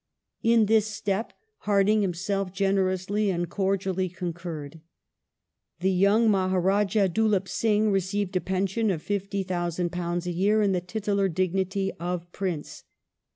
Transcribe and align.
In 0.41 0.65
this 0.65 0.87
step 0.87 1.31
Hardinge 1.67 2.01
himself 2.01 2.51
generously 2.51 3.29
and 3.29 3.47
cordially 3.47 4.09
concuixed. 4.09 4.79
The 5.81 5.91
young 5.91 6.27
Mahd, 6.27 6.53
rdjdh 6.63 7.13
Dhulip 7.13 7.47
Singh 7.47 7.91
received 7.91 8.35
a 8.35 8.41
pension 8.41 8.89
of 8.89 9.03
£50,000 9.03 10.25
a 10.25 10.31
year, 10.31 10.63
and 10.63 10.73
the 10.73 10.81
titular 10.81 11.29
dignity 11.29 11.91
of 11.99 12.31
Prince. 12.31 12.83